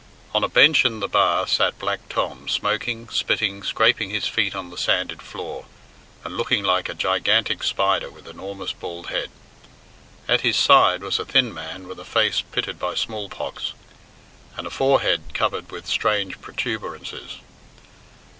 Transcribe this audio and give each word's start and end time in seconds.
On 0.33 0.43
a 0.43 0.47
bench 0.49 0.83
in 0.83 0.99
the 0.99 1.07
bar 1.07 1.45
sat 1.45 1.77
Black 1.77 2.09
Tom, 2.09 2.49
smoking, 2.49 3.07
spitting, 3.09 3.61
scraping 3.61 4.09
his 4.09 4.25
feet 4.27 4.55
on 4.55 4.71
the 4.71 4.75
sanded 4.79 5.21
floor, 5.21 5.65
and 6.23 6.35
looking 6.35 6.63
like 6.63 6.89
a 6.89 6.95
gigantic 6.95 7.61
spider 7.61 8.09
with 8.09 8.27
enormous 8.27 8.73
bald 8.73 9.09
head. 9.11 9.29
At 10.27 10.41
his 10.41 10.57
side 10.57 11.03
was 11.03 11.19
a 11.19 11.25
thin 11.25 11.53
man 11.53 11.87
with 11.87 11.99
a 11.99 12.03
face 12.03 12.41
pitted 12.41 12.79
by 12.79 12.95
smallpox, 12.95 13.73
and 14.57 14.65
a 14.65 14.71
forehead 14.71 15.35
covered 15.35 15.69
with 15.71 15.85
strange 15.85 16.41
protuberances. 16.41 17.37